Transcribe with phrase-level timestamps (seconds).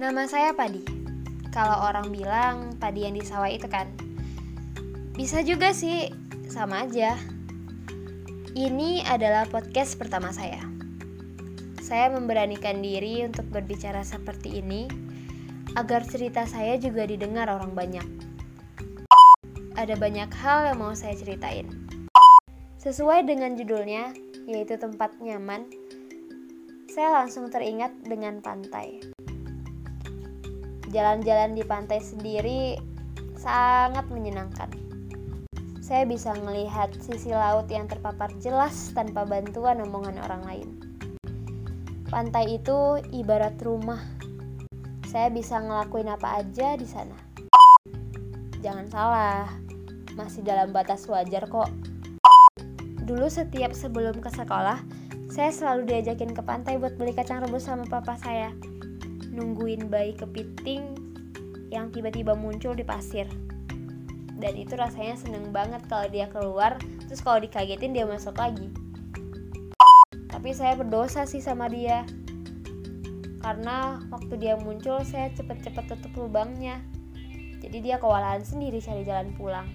[0.00, 0.80] Nama saya Padi.
[1.52, 3.84] Kalau orang bilang padi yang di sawah itu kan.
[5.12, 6.08] Bisa juga sih,
[6.48, 7.20] sama aja.
[8.56, 10.64] Ini adalah podcast pertama saya.
[11.84, 14.88] Saya memberanikan diri untuk berbicara seperti ini
[15.76, 18.08] agar cerita saya juga didengar orang banyak.
[19.76, 21.68] Ada banyak hal yang mau saya ceritain.
[22.80, 24.16] Sesuai dengan judulnya,
[24.48, 25.68] yaitu tempat nyaman,
[26.88, 29.19] saya langsung teringat dengan pantai.
[30.90, 32.74] Jalan-jalan di pantai sendiri
[33.38, 34.66] sangat menyenangkan.
[35.78, 40.68] Saya bisa melihat sisi laut yang terpapar jelas tanpa bantuan omongan orang lain.
[42.10, 44.02] Pantai itu ibarat rumah.
[45.06, 47.14] Saya bisa ngelakuin apa aja di sana.
[48.58, 49.46] Jangan salah,
[50.18, 51.70] masih dalam batas wajar kok.
[53.06, 54.82] Dulu setiap sebelum ke sekolah,
[55.30, 58.50] saya selalu diajakin ke pantai buat beli kacang rebus sama papa saya
[59.30, 60.98] nungguin bayi kepiting
[61.70, 63.30] yang tiba-tiba muncul di pasir.
[64.40, 68.72] Dan itu rasanya seneng banget kalau dia keluar terus kalau dikagetin dia masuk lagi.
[70.30, 72.02] Tapi saya berdosa sih sama dia.
[73.40, 76.80] Karena waktu dia muncul saya cepet-cepet tutup lubangnya.
[77.60, 79.68] Jadi dia kewalahan sendiri cari jalan pulang.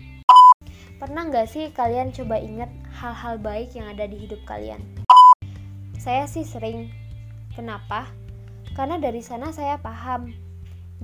[0.98, 4.82] Pernah nggak sih kalian coba inget hal-hal baik yang ada di hidup kalian?
[6.02, 6.90] Saya sih sering.
[7.54, 8.10] Kenapa
[8.74, 10.34] karena dari sana saya paham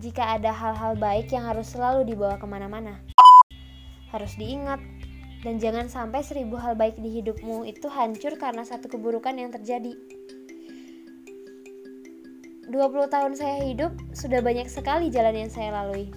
[0.01, 2.97] jika ada hal-hal baik yang harus selalu dibawa ke mana-mana.
[4.09, 4.81] Harus diingat,
[5.41, 9.97] dan jangan sampai seribu hal baik di hidupmu itu hancur karena satu keburukan yang terjadi.
[12.71, 16.07] 20 tahun saya hidup, sudah banyak sekali jalan yang saya lalui.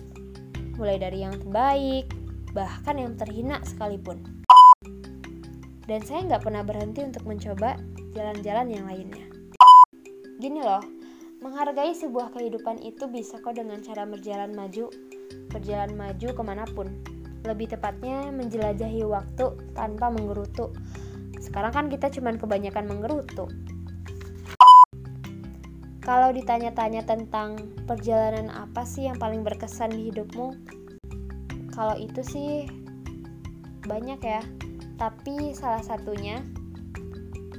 [0.79, 2.06] Mulai dari yang terbaik,
[2.55, 4.23] bahkan yang terhina sekalipun.
[5.84, 7.75] Dan saya nggak pernah berhenti untuk mencoba
[8.14, 9.27] jalan-jalan yang lainnya.
[10.39, 10.84] Gini loh,
[11.45, 14.89] Menghargai sebuah kehidupan itu bisa kok dengan cara berjalan maju,
[15.53, 16.89] berjalan maju ke mana pun.
[17.45, 20.73] Lebih tepatnya menjelajahi waktu tanpa menggerutu.
[21.36, 23.45] Sekarang kan kita cuma kebanyakan menggerutu.
[26.01, 30.48] Kalau ditanya-tanya tentang perjalanan apa sih yang paling berkesan di hidupmu?
[31.77, 32.64] Kalau itu sih
[33.85, 34.40] banyak ya,
[34.96, 36.40] tapi salah satunya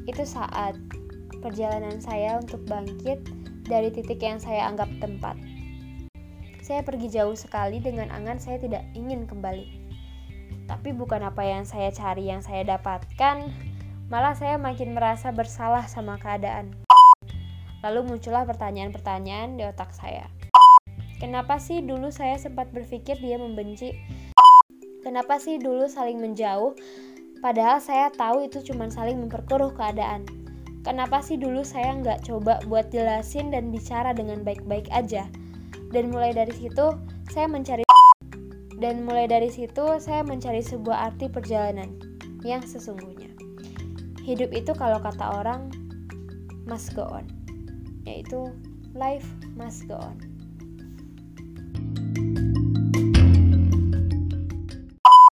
[0.09, 0.73] itu saat
[1.45, 5.37] perjalanan saya untuk bangkit dari titik yang saya anggap tempat.
[6.65, 9.69] Saya pergi jauh sekali dengan angan saya tidak ingin kembali.
[10.65, 13.53] Tapi bukan apa yang saya cari yang saya dapatkan,
[14.09, 16.73] malah saya makin merasa bersalah sama keadaan.
[17.85, 20.25] Lalu muncullah pertanyaan-pertanyaan di otak saya.
[21.21, 23.93] Kenapa sih dulu saya sempat berpikir dia membenci?
[25.05, 26.73] Kenapa sih dulu saling menjauh?
[27.45, 30.25] Padahal saya tahu itu cuma saling memperkeruh keadaan.
[30.85, 35.25] Kenapa sih dulu saya nggak coba buat jelasin dan bicara dengan baik-baik aja?
[35.89, 36.93] Dan mulai dari situ
[37.33, 37.81] saya mencari
[38.85, 41.89] dan mulai dari situ saya mencari sebuah arti perjalanan
[42.45, 43.33] yang sesungguhnya.
[44.21, 45.73] Hidup itu kalau kata orang
[46.69, 47.25] must go on,
[48.05, 48.53] yaitu
[48.93, 49.25] life
[49.57, 50.21] must go on.
[52.15, 52.44] thank you